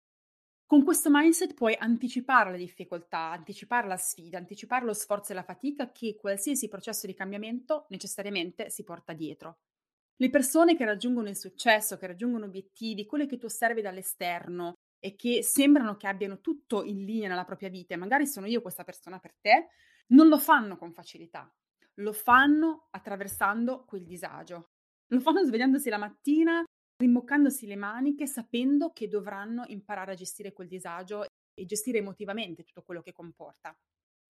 Con 0.66 0.84
questo 0.84 1.10
mindset 1.10 1.54
puoi 1.54 1.74
anticipare 1.80 2.52
la 2.52 2.58
difficoltà, 2.58 3.32
anticipare 3.32 3.88
la 3.88 3.96
sfida, 3.96 4.38
anticipare 4.38 4.84
lo 4.84 4.92
sforzo 4.92 5.32
e 5.32 5.36
la 5.36 5.44
fatica 5.44 5.90
che 5.94 6.18
qualsiasi 6.20 6.68
processo 6.68 7.08
di 7.08 7.14
cambiamento 7.14 7.86
necessariamente 7.88 8.70
si 8.70 8.84
porta 8.84 9.14
dietro. 9.14 9.60
Le 10.18 10.30
persone 10.30 10.76
che 10.76 10.84
raggiungono 10.84 11.30
il 11.30 11.38
successo, 11.38 11.96
che 11.96 12.08
raggiungono 12.08 12.44
obiettivi, 12.44 13.06
quelle 13.06 13.26
che 13.26 13.38
tu 13.38 13.46
osservi 13.46 13.82
dall'esterno 13.82 14.74
e 15.00 15.16
che 15.16 15.44
sembrano 15.44 15.96
che 15.96 16.08
abbiano 16.08 16.42
tutto 16.42 16.84
in 16.84 17.06
linea 17.06 17.30
nella 17.30 17.46
propria 17.46 17.70
vita, 17.70 17.94
e 17.94 17.98
magari 17.98 18.28
sono 18.28 18.48
io 18.48 18.62
questa 18.62 18.84
persona 18.84 19.18
per 19.18 19.34
te, 19.40 19.70
non 20.14 20.28
lo 20.28 20.38
fanno 20.38 20.78
con 20.78 20.92
facilità, 20.92 21.52
lo 21.96 22.14
fanno 22.14 22.88
attraversando 22.92 23.86
quel 23.86 24.06
disagio. 24.06 24.70
Lo 25.12 25.20
fanno 25.20 25.44
svegliandosi 25.44 25.90
la 25.90 25.98
mattina, 25.98 26.64
rimboccandosi 26.98 27.66
le 27.66 27.76
maniche, 27.76 28.28
sapendo 28.28 28.92
che 28.92 29.08
dovranno 29.08 29.64
imparare 29.68 30.12
a 30.12 30.16
gestire 30.16 30.52
quel 30.52 30.68
disagio 30.68 31.26
e 31.54 31.66
gestire 31.66 32.00
emotivamente 32.00 32.64
tutto 32.64 32.84
quello 32.84 33.02
che 33.02 33.14
comporta. 33.14 33.74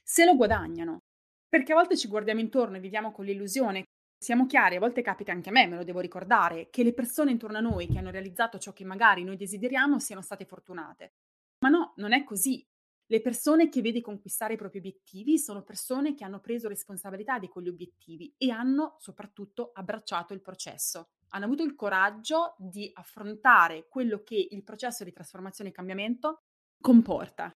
Se 0.03 0.23
lo 0.23 0.35
guadagnano, 0.35 0.99
perché 1.47 1.71
a 1.71 1.75
volte 1.75 1.97
ci 1.97 2.07
guardiamo 2.07 2.39
intorno 2.39 2.77
e 2.77 2.79
viviamo 2.79 3.11
con 3.11 3.25
l'illusione, 3.25 3.83
siamo 4.19 4.45
chiari, 4.45 4.77
a 4.77 4.79
volte 4.79 5.01
capita 5.01 5.31
anche 5.31 5.49
a 5.49 5.51
me, 5.51 5.67
me 5.67 5.77
lo 5.77 5.83
devo 5.83 5.99
ricordare, 5.99 6.69
che 6.69 6.83
le 6.83 6.93
persone 6.93 7.31
intorno 7.31 7.57
a 7.57 7.61
noi 7.61 7.87
che 7.87 7.97
hanno 7.97 8.11
realizzato 8.11 8.57
ciò 8.57 8.73
che 8.73 8.83
magari 8.83 9.23
noi 9.23 9.35
desideriamo 9.35 9.99
siano 9.99 10.21
state 10.21 10.45
fortunate. 10.45 11.13
Ma 11.59 11.69
no, 11.69 11.93
non 11.97 12.13
è 12.13 12.23
così. 12.23 12.65
Le 13.09 13.21
persone 13.21 13.69
che 13.69 13.79
vedi 13.81 14.01
conquistare 14.01 14.55
i 14.55 14.57
propri 14.57 14.79
obiettivi 14.79 15.39
sono 15.39 15.63
persone 15.63 16.13
che 16.13 16.25
hanno 16.25 16.41
preso 16.41 16.67
responsabilità 16.67 17.39
di 17.39 17.47
quegli 17.47 17.69
obiettivi 17.69 18.35
e 18.37 18.51
hanno 18.51 18.97
soprattutto 18.99 19.71
abbracciato 19.73 20.33
il 20.33 20.41
processo. 20.41 21.11
Hanno 21.29 21.45
avuto 21.45 21.63
il 21.63 21.73
coraggio 21.75 22.55
di 22.57 22.91
affrontare 22.93 23.87
quello 23.87 24.23
che 24.23 24.47
il 24.51 24.61
processo 24.61 25.05
di 25.05 25.13
trasformazione 25.13 25.69
e 25.69 25.73
cambiamento 25.73 26.41
comporta. 26.81 27.49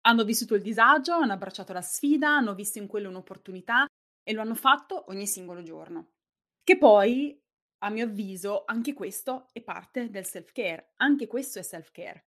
Hanno 0.00 0.24
vissuto 0.24 0.56
il 0.56 0.62
disagio, 0.62 1.14
hanno 1.14 1.32
abbracciato 1.32 1.72
la 1.72 1.82
sfida, 1.82 2.30
hanno 2.30 2.54
visto 2.54 2.78
in 2.78 2.88
quello 2.88 3.08
un'opportunità 3.08 3.86
e 4.24 4.32
lo 4.32 4.40
hanno 4.40 4.56
fatto 4.56 5.04
ogni 5.10 5.28
singolo 5.28 5.62
giorno. 5.62 6.10
Che 6.64 6.76
poi, 6.76 7.40
a 7.84 7.90
mio 7.90 8.04
avviso, 8.04 8.64
anche 8.66 8.94
questo 8.94 9.46
è 9.52 9.62
parte 9.62 10.10
del 10.10 10.24
self-care, 10.24 10.94
anche 10.96 11.28
questo 11.28 11.60
è 11.60 11.62
self-care. 11.62 12.27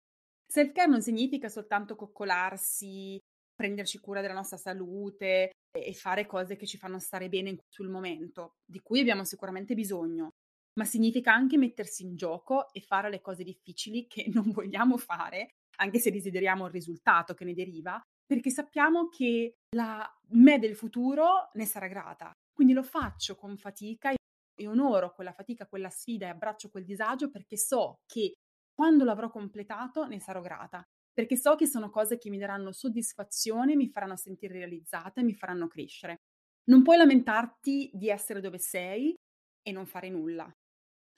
Self-care 0.50 0.90
non 0.90 1.00
significa 1.00 1.48
soltanto 1.48 1.94
coccolarsi, 1.94 3.16
prenderci 3.54 4.00
cura 4.00 4.20
della 4.20 4.34
nostra 4.34 4.56
salute 4.56 5.52
e 5.70 5.94
fare 5.94 6.26
cose 6.26 6.56
che 6.56 6.66
ci 6.66 6.76
fanno 6.76 6.98
stare 6.98 7.28
bene 7.28 7.58
sul 7.68 7.88
momento, 7.88 8.56
di 8.66 8.80
cui 8.80 8.98
abbiamo 8.98 9.22
sicuramente 9.22 9.74
bisogno, 9.74 10.30
ma 10.74 10.84
significa 10.84 11.32
anche 11.32 11.56
mettersi 11.56 12.02
in 12.02 12.16
gioco 12.16 12.72
e 12.72 12.80
fare 12.80 13.10
le 13.10 13.20
cose 13.20 13.44
difficili 13.44 14.08
che 14.08 14.26
non 14.34 14.50
vogliamo 14.50 14.96
fare, 14.96 15.50
anche 15.76 16.00
se 16.00 16.10
desideriamo 16.10 16.66
il 16.66 16.72
risultato 16.72 17.32
che 17.32 17.44
ne 17.44 17.54
deriva, 17.54 18.02
perché 18.26 18.50
sappiamo 18.50 19.08
che 19.08 19.54
la 19.76 20.04
me 20.30 20.58
del 20.58 20.74
futuro 20.74 21.50
ne 21.52 21.64
sarà 21.64 21.86
grata. 21.86 22.32
Quindi 22.52 22.72
lo 22.72 22.82
faccio 22.82 23.36
con 23.36 23.56
fatica 23.56 24.10
e 24.12 24.66
onoro 24.66 25.14
quella 25.14 25.32
fatica, 25.32 25.68
quella 25.68 25.90
sfida 25.90 26.26
e 26.26 26.30
abbraccio 26.30 26.70
quel 26.70 26.84
disagio 26.84 27.30
perché 27.30 27.56
so 27.56 28.00
che 28.04 28.32
quando 28.80 29.04
l'avrò 29.04 29.28
completato 29.28 30.06
ne 30.06 30.18
sarò 30.20 30.40
grata, 30.40 30.82
perché 31.12 31.36
so 31.36 31.54
che 31.54 31.66
sono 31.66 31.90
cose 31.90 32.16
che 32.16 32.30
mi 32.30 32.38
daranno 32.38 32.72
soddisfazione, 32.72 33.76
mi 33.76 33.90
faranno 33.90 34.16
sentire 34.16 34.54
realizzata 34.54 35.20
e 35.20 35.22
mi 35.22 35.34
faranno 35.34 35.68
crescere. 35.68 36.22
Non 36.70 36.82
puoi 36.82 36.96
lamentarti 36.96 37.90
di 37.92 38.08
essere 38.08 38.40
dove 38.40 38.56
sei 38.56 39.14
e 39.60 39.70
non 39.70 39.84
fare 39.84 40.08
nulla. 40.08 40.50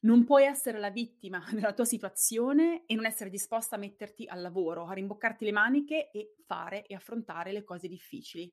Non 0.00 0.25
puoi 0.25 0.42
essere 0.42 0.81
la 0.81 0.90
vittima 0.90 1.40
della 1.54 1.73
tua 1.73 1.85
situazione 1.85 2.85
e 2.85 2.97
non 2.97 3.07
essere 3.07 3.31
disposta 3.31 3.76
a 3.76 3.78
metterti 3.78 4.26
al 4.26 4.40
lavoro, 4.40 4.87
a 4.87 4.92
rimboccarti 4.92 5.45
le 5.45 5.52
maniche 5.52 6.11
e 6.11 6.35
fare 6.45 6.85
e 6.85 6.97
affrontare 6.97 7.52
le 7.52 7.62
cose 7.62 7.87
difficili. 7.87 8.50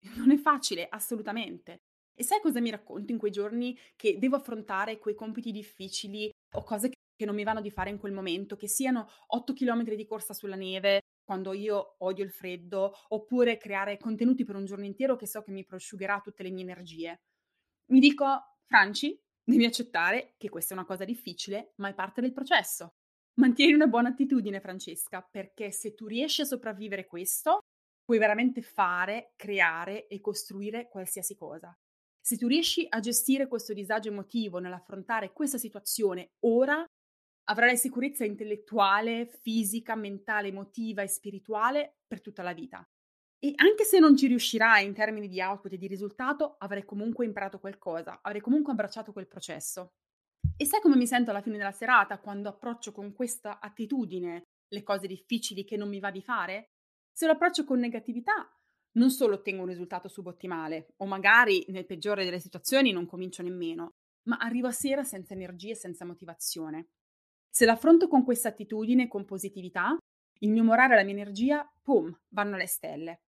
Non 0.14 0.30
è 0.30 0.36
facile, 0.36 0.86
assolutamente. 0.88 1.80
E 2.14 2.22
sai 2.22 2.40
cosa 2.40 2.60
mi 2.60 2.70
racconto 2.70 3.10
in 3.10 3.18
quei 3.18 3.32
giorni 3.32 3.76
che 3.96 4.16
devo 4.16 4.36
affrontare 4.36 4.98
quei 4.98 5.16
compiti 5.16 5.50
difficili 5.50 6.30
o 6.54 6.62
cose 6.62 6.90
che 7.16 7.24
non 7.24 7.34
mi 7.34 7.44
vanno 7.44 7.60
di 7.60 7.70
fare 7.70 7.90
in 7.90 7.98
quel 7.98 8.12
momento, 8.12 8.56
che 8.56 8.68
siano 8.68 9.08
8 9.28 9.52
km 9.52 9.94
di 9.94 10.06
corsa 10.06 10.34
sulla 10.34 10.56
neve 10.56 11.00
quando 11.24 11.52
io 11.52 11.96
odio 11.98 12.24
il 12.24 12.30
freddo, 12.30 12.92
oppure 13.08 13.56
creare 13.56 13.96
contenuti 13.96 14.44
per 14.44 14.56
un 14.56 14.66
giorno 14.66 14.84
intero 14.84 15.16
che 15.16 15.26
so 15.26 15.42
che 15.42 15.50
mi 15.50 15.64
prosciugherà 15.64 16.20
tutte 16.20 16.42
le 16.42 16.50
mie 16.50 16.62
energie. 16.62 17.20
Mi 17.86 17.98
dico, 17.98 18.26
Franci, 18.66 19.18
devi 19.42 19.64
accettare 19.64 20.34
che 20.36 20.48
questa 20.48 20.74
è 20.74 20.76
una 20.76 20.86
cosa 20.86 21.04
difficile, 21.04 21.72
ma 21.76 21.88
è 21.88 21.94
parte 21.94 22.20
del 22.20 22.32
processo. 22.32 22.94
Mantieni 23.36 23.72
una 23.72 23.86
buona 23.86 24.10
attitudine, 24.10 24.60
Francesca, 24.60 25.22
perché 25.22 25.70
se 25.72 25.94
tu 25.94 26.06
riesci 26.06 26.42
a 26.42 26.44
sopravvivere 26.44 27.06
questo, 27.06 27.60
puoi 28.04 28.18
veramente 28.18 28.62
fare, 28.62 29.32
creare 29.34 30.06
e 30.06 30.20
costruire 30.20 30.88
qualsiasi 30.88 31.34
cosa. 31.34 31.76
Se 32.20 32.36
tu 32.36 32.46
riesci 32.46 32.86
a 32.88 33.00
gestire 33.00 33.48
questo 33.48 33.72
disagio 33.72 34.08
emotivo 34.08 34.58
nell'affrontare 34.58 35.32
questa 35.32 35.58
situazione 35.58 36.32
ora, 36.46 36.84
avrai 37.44 37.76
sicurezza 37.76 38.24
intellettuale, 38.24 39.26
fisica, 39.42 39.94
mentale, 39.94 40.48
emotiva 40.48 41.02
e 41.02 41.08
spirituale 41.08 41.98
per 42.06 42.20
tutta 42.20 42.42
la 42.42 42.52
vita. 42.52 42.86
E 43.38 43.52
anche 43.56 43.84
se 43.84 43.98
non 43.98 44.16
ci 44.16 44.26
riuscirai 44.26 44.86
in 44.86 44.94
termini 44.94 45.28
di 45.28 45.40
output 45.40 45.72
e 45.72 45.76
di 45.76 45.86
risultato, 45.86 46.56
avrai 46.58 46.84
comunque 46.84 47.26
imparato 47.26 47.58
qualcosa, 47.58 48.20
avrai 48.22 48.40
comunque 48.40 48.72
abbracciato 48.72 49.12
quel 49.12 49.26
processo. 49.26 49.92
E 50.56 50.64
sai 50.64 50.80
come 50.80 50.96
mi 50.96 51.06
sento 51.06 51.30
alla 51.30 51.42
fine 51.42 51.58
della 51.58 51.72
serata 51.72 52.18
quando 52.18 52.48
approccio 52.48 52.92
con 52.92 53.12
questa 53.12 53.60
attitudine 53.60 54.44
le 54.68 54.82
cose 54.82 55.06
difficili 55.06 55.64
che 55.64 55.76
non 55.76 55.88
mi 55.88 56.00
va 56.00 56.10
di 56.10 56.22
fare? 56.22 56.70
Se 57.12 57.26
lo 57.26 57.32
approccio 57.32 57.64
con 57.64 57.78
negatività, 57.78 58.50
non 58.92 59.10
solo 59.10 59.34
ottengo 59.34 59.62
un 59.62 59.68
risultato 59.68 60.08
subottimale, 60.08 60.94
o 60.98 61.06
magari 61.06 61.64
nel 61.68 61.86
peggiore 61.86 62.24
delle 62.24 62.40
situazioni 62.40 62.92
non 62.92 63.06
comincio 63.06 63.42
nemmeno, 63.42 63.96
ma 64.28 64.36
arrivo 64.38 64.68
a 64.68 64.72
sera 64.72 65.04
senza 65.04 65.34
energie 65.34 65.72
e 65.72 65.76
senza 65.76 66.04
motivazione. 66.04 66.88
Se 67.56 67.64
l'affronto 67.64 68.08
con 68.08 68.24
questa 68.24 68.48
attitudine, 68.48 69.06
con 69.06 69.24
positività, 69.24 69.96
il 70.40 70.50
mio 70.50 70.64
morale 70.64 70.94
e 70.94 70.96
la 70.96 71.04
mia 71.04 71.12
energia, 71.12 71.64
pum, 71.82 72.12
vanno 72.30 72.56
alle 72.56 72.66
stelle. 72.66 73.20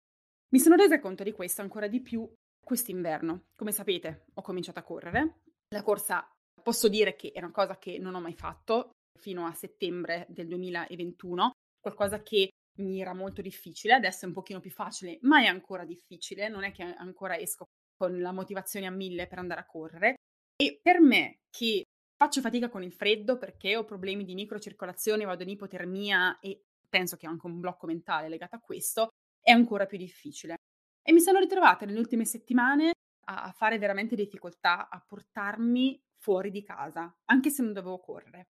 Mi 0.49 0.59
sono 0.59 0.75
resa 0.75 0.99
conto 0.99 1.23
di 1.23 1.31
questo 1.31 1.63
ancora 1.63 1.87
di 1.87 2.01
più 2.01 2.29
quest'inverno. 2.61 3.45
Come 3.55 3.71
sapete, 3.71 4.25
ho 4.35 4.43
cominciato 4.43 4.81
a 4.81 4.83
correre. 4.83 5.43
La 5.69 5.85
corsa, 5.85 6.29
posso 6.61 6.89
dire 6.89 7.15
che 7.15 7.31
è 7.31 7.39
una 7.39 7.53
cosa 7.53 7.79
che 7.79 8.01
non 8.01 8.17
ho 8.17 8.21
mai 8.21 8.35
fatto 8.35 8.91
fino 9.17 9.47
a 9.47 9.53
settembre 9.53 10.27
del 10.29 10.49
2021, 10.49 11.53
qualcosa 11.81 12.21
che 12.23 12.49
mi 12.81 13.01
era 13.01 13.15
molto 13.15 13.43
difficile, 13.43 13.95
adesso 13.95 14.25
è 14.25 14.29
un 14.29 14.35
pochino 14.35 14.59
più 14.59 14.73
facile, 14.73 15.19
ma 15.23 15.41
è 15.41 15.47
ancora 15.47 15.85
difficile, 15.85 16.49
non 16.49 16.65
è 16.65 16.73
che 16.73 16.83
ancora 16.83 17.39
esco 17.39 17.67
con 17.97 18.21
la 18.21 18.33
motivazione 18.33 18.87
a 18.87 18.91
mille 18.91 19.29
per 19.29 19.39
andare 19.39 19.61
a 19.61 19.67
correre. 19.67 20.17
E 20.57 20.81
per 20.83 21.01
me, 21.01 21.37
che 21.49 21.85
Faccio 22.19 22.41
fatica 22.41 22.71
con 22.71 22.83
il 22.83 22.95
freddo 22.95 23.37
perché 23.37 23.77
ho 23.77 23.85
problemi 23.85 24.25
di 24.25 24.35
microcircolazione, 24.35 25.27
vado 25.27 25.43
in 25.43 25.51
ipotermia 25.51 26.39
e 26.41 26.63
penso 26.89 27.17
che 27.17 27.27
ho 27.27 27.31
anche 27.31 27.47
un 27.47 27.61
blocco 27.61 27.87
mentale 27.87 28.31
legato 28.31 28.57
a 28.57 28.61
questo, 28.61 29.11
è 29.39 29.51
ancora 29.51 29.85
più 29.85 29.99
difficile. 29.99 30.55
E 31.03 31.13
mi 31.13 31.21
sono 31.21 31.39
ritrovata 31.39 31.85
nelle 31.85 31.99
ultime 31.99 32.25
settimane 32.25 32.93
a 33.29 33.53
fare 33.53 33.77
veramente 33.77 34.17
difficoltà 34.17 34.89
a 34.89 35.05
portarmi 35.07 36.01
fuori 36.17 36.51
di 36.51 36.63
casa, 36.63 37.15
anche 37.27 37.51
se 37.51 37.63
non 37.63 37.75
dovevo 37.75 37.99
correre. 37.99 38.47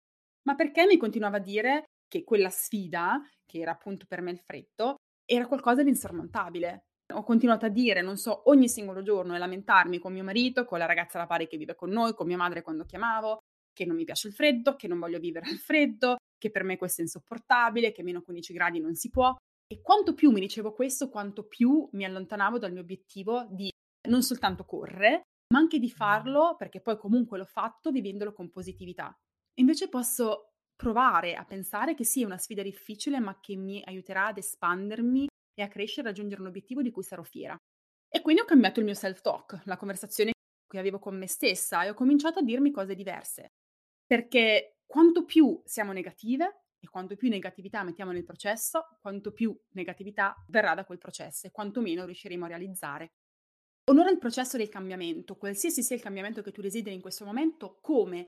Ma 0.48 0.56
perché 0.56 0.88
mi 0.88 0.98
continuava 0.98 1.38
a 1.38 1.42
dire 1.42 1.84
che 2.08 2.24
quella 2.24 2.50
sfida, 2.50 3.22
che 3.46 3.60
era 3.60 3.72
appunto 3.72 4.06
per 4.08 4.22
me 4.22 4.32
il 4.32 4.40
freddo, 4.40 4.96
era 5.24 5.46
qualcosa 5.46 5.84
di 5.84 5.90
insormontabile. 5.90 6.86
Ho 7.14 7.24
continuato 7.24 7.68
a 7.68 7.70
dire, 7.70 8.02
non 8.02 8.18
so, 8.18 8.50
ogni 8.50 8.68
singolo 8.68 9.04
giorno 9.04 9.36
e 9.36 9.38
lamentarmi 9.38 10.00
con 10.00 10.14
mio 10.14 10.24
marito, 10.24 10.66
con 10.66 10.80
la 10.80 10.88
ragazza 10.88 11.18
alla 11.18 11.28
pari 11.28 11.48
che 11.48 11.58
vive 11.58 11.76
con 11.76 11.92
noi, 11.92 12.16
con 12.16 12.26
mia 12.26 12.38
madre 12.38 12.64
quando 12.64 12.86
chiamavo, 12.86 13.40
che 13.74 13.86
non 13.86 13.96
mi 13.96 14.04
piace 14.04 14.28
il 14.28 14.34
freddo, 14.34 14.76
che 14.76 14.88
non 14.88 15.00
voglio 15.00 15.20
vivere 15.20 15.50
al 15.50 15.58
freddo, 15.58 16.18
che 16.38 16.52
per 16.52 16.64
me 16.64 16.78
questo 16.78 17.02
è 17.02 17.04
insopportabile, 17.04 17.92
che 17.92 18.04
meno 18.04 18.22
15 18.22 18.54
gradi 18.54 18.80
non 18.80 18.96
si 18.96 19.10
può. 19.10 19.36
E 19.68 19.82
quanto 19.82 20.14
più 20.14 20.32
mi 20.32 20.40
dicevo 20.40 20.74
questo, 20.74 21.10
quanto 21.10 21.48
più 21.48 21.88
mi 21.94 22.04
allontanavo 22.04 22.58
dal 22.58 22.72
mio 22.72 22.82
obiettivo 22.82 23.48
di 23.50 23.70
non 24.10 24.22
soltanto 24.24 24.66
correre, 24.66 25.22
ma 25.54 25.60
anche 25.60 25.80
di 25.80 25.90
farlo, 25.90 26.56
perché 26.58 26.82
poi 26.82 26.98
comunque 26.98 27.38
l'ho 27.38 27.46
fatto, 27.46 27.92
vivendolo 27.92 28.34
con 28.34 28.50
positività. 28.50 29.14
Invece 29.60 29.90
posso 29.90 30.54
provare 30.76 31.36
a 31.36 31.46
pensare 31.46 31.94
che 31.94 32.04
è 32.04 32.24
una 32.26 32.38
sfida 32.38 32.64
difficile, 32.64 33.20
ma 33.20 33.40
che 33.40 33.56
mi 33.56 33.82
aiuterà 33.86 34.28
ad 34.28 34.38
espandermi 34.38 35.28
e 35.54 35.62
a 35.62 35.68
crescere 35.68 36.08
e 36.08 36.10
raggiungere 36.10 36.42
un 36.42 36.48
obiettivo 36.48 36.82
di 36.82 36.90
cui 36.90 37.04
sarò 37.04 37.22
fiera. 37.22 37.56
E 38.10 38.22
quindi 38.22 38.42
ho 38.42 38.46
cambiato 38.46 38.80
il 38.80 38.86
mio 38.86 38.96
self-talk, 38.96 39.62
la 39.66 39.78
conversazione 39.78 40.32
che 40.68 40.80
avevo 40.80 41.00
con 41.00 41.18
me 41.18 41.28
stessa 41.28 41.84
e 41.84 41.90
ho 41.90 41.94
cominciato 41.94 42.40
a 42.40 42.44
dirmi 42.44 42.72
cose 42.72 42.96
diverse. 42.96 43.52
Perché 44.12 44.80
quanto 44.86 45.24
più 45.24 45.62
siamo 45.64 45.94
negative 45.94 46.64
e 46.82 46.90
quanto 46.90 47.16
più 47.16 47.30
negatività 47.30 47.82
mettiamo 47.82 48.12
nel 48.12 48.26
processo, 48.26 48.98
quanto 49.00 49.32
più 49.32 49.58
negatività 49.70 50.36
verrà 50.50 50.76
da 50.76 50.84
quel 50.84 50.98
processo 50.98 51.48
e 51.48 51.52
quanto 51.52 51.80
meno 51.80 52.04
riusciremo 52.04 52.44
a 52.44 52.50
realizzare. 52.50 53.14
Onora 53.90 54.10
il 54.10 54.18
processo 54.18 54.58
del 54.58 54.68
cambiamento, 54.68 55.38
qualsiasi 55.38 55.82
sia 55.82 55.96
il 55.96 56.02
cambiamento 56.02 56.42
che 56.42 56.52
tu 56.52 56.60
desideri 56.60 56.94
in 56.94 57.00
questo 57.00 57.24
momento, 57.24 57.78
come 57.80 58.26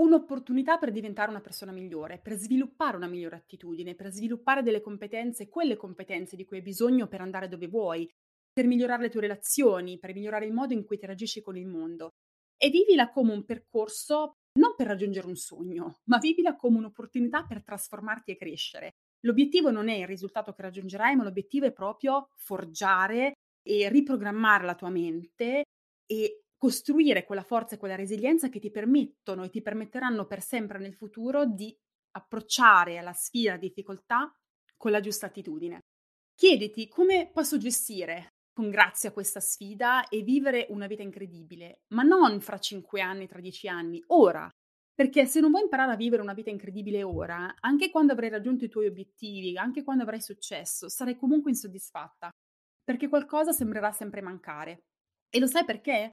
un'opportunità 0.00 0.78
per 0.78 0.90
diventare 0.90 1.28
una 1.28 1.42
persona 1.42 1.70
migliore, 1.70 2.18
per 2.18 2.38
sviluppare 2.38 2.96
una 2.96 3.06
migliore 3.06 3.36
attitudine, 3.36 3.94
per 3.94 4.12
sviluppare 4.12 4.62
delle 4.62 4.80
competenze, 4.80 5.50
quelle 5.50 5.76
competenze 5.76 6.36
di 6.36 6.46
cui 6.46 6.56
hai 6.56 6.62
bisogno 6.62 7.08
per 7.08 7.20
andare 7.20 7.48
dove 7.48 7.68
vuoi, 7.68 8.08
per 8.50 8.66
migliorare 8.66 9.02
le 9.02 9.10
tue 9.10 9.20
relazioni, 9.20 9.98
per 9.98 10.14
migliorare 10.14 10.46
il 10.46 10.54
modo 10.54 10.72
in 10.72 10.86
cui 10.86 10.94
interagisci 10.94 11.42
con 11.42 11.58
il 11.58 11.66
mondo. 11.66 12.14
E 12.56 12.70
vivila 12.70 13.10
come 13.10 13.34
un 13.34 13.44
percorso 13.44 14.36
non 14.56 14.74
per 14.76 14.86
raggiungere 14.86 15.26
un 15.26 15.36
sogno, 15.36 16.00
ma 16.04 16.18
vivila 16.18 16.56
come 16.56 16.78
un'opportunità 16.78 17.44
per 17.44 17.62
trasformarti 17.62 18.32
e 18.32 18.36
crescere. 18.36 18.94
L'obiettivo 19.20 19.70
non 19.70 19.88
è 19.88 19.94
il 19.94 20.06
risultato 20.06 20.52
che 20.52 20.62
raggiungerai, 20.62 21.16
ma 21.16 21.24
l'obiettivo 21.24 21.66
è 21.66 21.72
proprio 21.72 22.28
forgiare 22.34 23.32
e 23.62 23.88
riprogrammare 23.88 24.64
la 24.64 24.74
tua 24.74 24.90
mente 24.90 25.64
e 26.06 26.42
costruire 26.56 27.24
quella 27.24 27.42
forza 27.42 27.74
e 27.74 27.78
quella 27.78 27.96
resilienza 27.96 28.48
che 28.48 28.60
ti 28.60 28.70
permettono 28.70 29.44
e 29.44 29.50
ti 29.50 29.62
permetteranno 29.62 30.26
per 30.26 30.40
sempre 30.40 30.78
nel 30.78 30.94
futuro 30.94 31.44
di 31.46 31.76
approcciare 32.12 32.98
alla 32.98 33.12
sfida, 33.12 33.56
difficoltà 33.56 34.32
con 34.76 34.90
la 34.90 35.00
giusta 35.00 35.26
attitudine. 35.26 35.80
Chiediti 36.34 36.88
come 36.88 37.30
posso 37.32 37.58
gestire 37.58 38.35
con 38.56 38.70
grazia 38.70 39.12
questa 39.12 39.38
sfida 39.38 40.08
e 40.08 40.22
vivere 40.22 40.66
una 40.70 40.86
vita 40.86 41.02
incredibile, 41.02 41.82
ma 41.88 42.02
non 42.02 42.40
fra 42.40 42.58
cinque 42.58 43.02
anni, 43.02 43.26
tra 43.26 43.38
dieci 43.38 43.68
anni, 43.68 44.02
ora. 44.06 44.48
Perché 44.94 45.26
se 45.26 45.40
non 45.40 45.50
vuoi 45.50 45.64
imparare 45.64 45.92
a 45.92 45.96
vivere 45.96 46.22
una 46.22 46.32
vita 46.32 46.48
incredibile 46.48 47.02
ora, 47.02 47.54
anche 47.60 47.90
quando 47.90 48.14
avrai 48.14 48.30
raggiunto 48.30 48.64
i 48.64 48.70
tuoi 48.70 48.86
obiettivi, 48.86 49.58
anche 49.58 49.84
quando 49.84 50.04
avrai 50.04 50.22
successo, 50.22 50.88
sarai 50.88 51.16
comunque 51.16 51.50
insoddisfatta, 51.50 52.30
perché 52.82 53.08
qualcosa 53.08 53.52
sembrerà 53.52 53.92
sempre 53.92 54.22
mancare. 54.22 54.84
E 55.28 55.38
lo 55.38 55.46
sai 55.46 55.66
perché? 55.66 56.12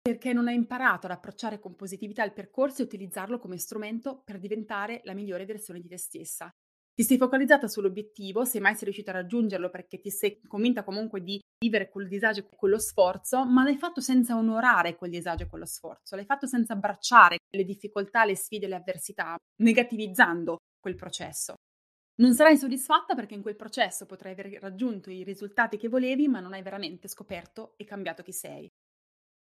Perché 0.00 0.32
non 0.32 0.48
hai 0.48 0.54
imparato 0.54 1.04
ad 1.06 1.12
approcciare 1.12 1.58
con 1.58 1.76
positività 1.76 2.24
il 2.24 2.32
percorso 2.32 2.80
e 2.80 2.86
utilizzarlo 2.86 3.38
come 3.38 3.58
strumento 3.58 4.22
per 4.24 4.38
diventare 4.38 5.02
la 5.04 5.12
migliore 5.12 5.44
versione 5.44 5.80
di 5.80 5.88
te 5.88 5.98
stessa. 5.98 6.50
Ti 6.94 7.04
sei 7.04 7.16
focalizzata 7.16 7.68
sull'obiettivo, 7.68 8.44
se 8.44 8.60
mai 8.60 8.74
sei 8.74 8.84
riuscita 8.84 9.12
a 9.12 9.14
raggiungerlo 9.14 9.70
perché 9.70 9.98
ti 9.98 10.10
sei 10.10 10.38
convinta 10.46 10.84
comunque 10.84 11.22
di 11.22 11.40
vivere 11.58 11.88
quel 11.88 12.06
disagio 12.06 12.40
e 12.40 12.48
quello 12.54 12.78
sforzo, 12.78 13.46
ma 13.46 13.64
l'hai 13.64 13.78
fatto 13.78 14.02
senza 14.02 14.36
onorare 14.36 14.96
quel 14.96 15.10
disagio 15.10 15.44
e 15.44 15.46
quello 15.46 15.64
sforzo, 15.64 16.16
l'hai 16.16 16.26
fatto 16.26 16.46
senza 16.46 16.74
abbracciare 16.74 17.38
le 17.50 17.64
difficoltà, 17.64 18.26
le 18.26 18.36
sfide, 18.36 18.66
le 18.66 18.74
avversità, 18.74 19.36
negativizzando 19.62 20.58
quel 20.78 20.94
processo. 20.94 21.54
Non 22.16 22.34
sarai 22.34 22.58
soddisfatta 22.58 23.14
perché 23.14 23.34
in 23.34 23.42
quel 23.42 23.56
processo 23.56 24.04
potrai 24.04 24.32
aver 24.32 24.58
raggiunto 24.60 25.10
i 25.10 25.24
risultati 25.24 25.78
che 25.78 25.88
volevi, 25.88 26.28
ma 26.28 26.40
non 26.40 26.52
hai 26.52 26.60
veramente 26.62 27.08
scoperto 27.08 27.72
e 27.78 27.84
cambiato 27.84 28.22
chi 28.22 28.32
sei. 28.32 28.68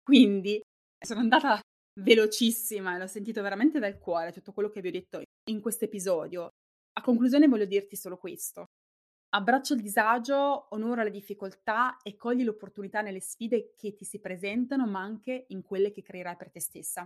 Quindi 0.03 0.61
sono 1.03 1.19
andata 1.19 1.59
velocissima 1.99 2.95
e 2.95 2.99
l'ho 2.99 3.07
sentito 3.07 3.41
veramente 3.41 3.79
dal 3.79 3.97
cuore 3.97 4.31
tutto 4.31 4.51
quello 4.53 4.69
che 4.69 4.81
vi 4.81 4.89
ho 4.89 4.91
detto 4.91 5.21
in 5.49 5.61
questo 5.61 5.85
episodio. 5.85 6.49
A 6.99 7.01
conclusione 7.01 7.47
voglio 7.47 7.63
dirti 7.63 7.95
solo 7.95 8.17
questo. 8.17 8.65
Abbraccia 9.29 9.73
il 9.73 9.81
disagio, 9.81 10.67
onora 10.75 11.03
le 11.03 11.11
difficoltà 11.11 11.97
e 12.03 12.17
cogli 12.17 12.43
l'opportunità 12.43 12.99
nelle 12.99 13.21
sfide 13.21 13.73
che 13.77 13.95
ti 13.95 14.03
si 14.03 14.19
presentano, 14.19 14.85
ma 14.85 14.99
anche 14.99 15.45
in 15.47 15.61
quelle 15.61 15.91
che 15.91 16.01
creerai 16.01 16.35
per 16.35 16.51
te 16.51 16.59
stessa. 16.59 17.05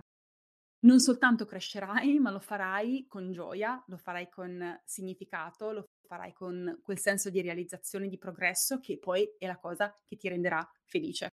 Non 0.80 0.98
soltanto 0.98 1.46
crescerai, 1.46 2.18
ma 2.18 2.32
lo 2.32 2.40
farai 2.40 3.06
con 3.06 3.30
gioia, 3.30 3.80
lo 3.86 3.96
farai 3.96 4.28
con 4.28 4.82
significato, 4.84 5.70
lo 5.70 5.84
farai 6.08 6.32
con 6.32 6.80
quel 6.82 6.98
senso 6.98 7.30
di 7.30 7.40
realizzazione, 7.40 8.08
di 8.08 8.18
progresso 8.18 8.80
che 8.80 8.98
poi 8.98 9.32
è 9.38 9.46
la 9.46 9.58
cosa 9.58 9.96
che 10.04 10.16
ti 10.16 10.28
renderà 10.28 10.68
felice. 10.86 11.28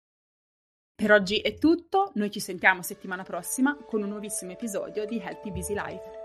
Per 0.97 1.12
oggi 1.12 1.38
è 1.38 1.55
tutto, 1.59 2.11
noi 2.17 2.33
ci 2.33 2.41
sentiamo 2.41 2.83
settimana 2.83 3.23
prossima 3.23 3.77
con 3.77 4.03
un 4.03 4.09
nuovissimo 4.09 4.50
episodio 4.50 5.07
di 5.07 5.21
Happy 5.21 5.53
Busy 5.53 5.75
Life. 5.75 6.17